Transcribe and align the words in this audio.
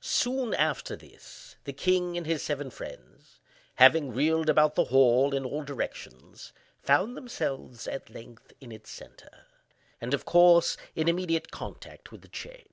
Soon 0.00 0.52
after 0.52 0.96
this, 0.96 1.54
the 1.62 1.72
king 1.72 2.16
and 2.16 2.26
his 2.26 2.42
seven 2.42 2.70
friends 2.70 3.38
having 3.76 4.12
reeled 4.12 4.48
about 4.50 4.74
the 4.74 4.86
hall 4.86 5.32
in 5.32 5.44
all 5.44 5.62
directions, 5.62 6.52
found 6.82 7.16
themselves, 7.16 7.86
at 7.86 8.10
length, 8.10 8.52
in 8.60 8.72
its 8.72 8.90
centre, 8.90 9.46
and, 10.00 10.12
of 10.12 10.24
course, 10.24 10.76
in 10.96 11.06
immediate 11.06 11.52
contact 11.52 12.10
with 12.10 12.22
the 12.22 12.26
chain. 12.28 12.66